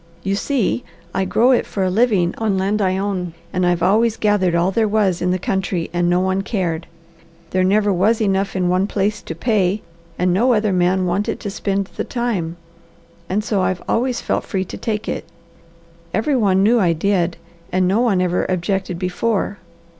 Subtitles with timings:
[0.23, 4.17] "You see, I grow it for a living on land I own, and I've always
[4.17, 6.87] gathered all there was in the country and no one cared.
[7.51, 9.83] There never was enough in one place to pay,
[10.17, 12.57] and no other man wanted to spend the time,
[13.29, 15.23] and so I've always felt free to take it.
[16.15, 17.37] Every one knew I did,
[17.71, 19.59] and no one ever objected before.